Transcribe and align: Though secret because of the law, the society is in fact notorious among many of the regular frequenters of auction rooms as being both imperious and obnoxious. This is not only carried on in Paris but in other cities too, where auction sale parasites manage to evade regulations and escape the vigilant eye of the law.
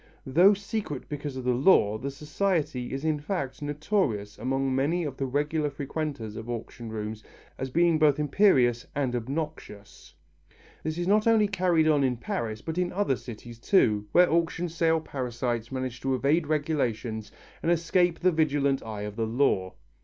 Though 0.25 0.55
secret 0.55 1.07
because 1.09 1.37
of 1.37 1.43
the 1.43 1.53
law, 1.53 1.99
the 1.99 2.09
society 2.09 2.91
is 2.91 3.05
in 3.05 3.19
fact 3.19 3.61
notorious 3.61 4.39
among 4.39 4.73
many 4.75 5.03
of 5.03 5.15
the 5.17 5.27
regular 5.27 5.69
frequenters 5.69 6.35
of 6.35 6.49
auction 6.49 6.89
rooms 6.89 7.23
as 7.59 7.69
being 7.69 7.99
both 7.99 8.17
imperious 8.17 8.87
and 8.95 9.15
obnoxious. 9.15 10.15
This 10.81 10.97
is 10.97 11.07
not 11.07 11.27
only 11.27 11.47
carried 11.47 11.87
on 11.87 12.03
in 12.03 12.17
Paris 12.17 12.63
but 12.63 12.79
in 12.79 12.91
other 12.91 13.15
cities 13.15 13.59
too, 13.59 14.07
where 14.11 14.27
auction 14.27 14.69
sale 14.69 15.01
parasites 15.01 15.71
manage 15.71 16.01
to 16.01 16.15
evade 16.15 16.47
regulations 16.47 17.31
and 17.61 17.71
escape 17.71 18.17
the 18.21 18.31
vigilant 18.31 18.81
eye 18.81 19.03
of 19.03 19.15
the 19.15 19.27
law. 19.27 19.75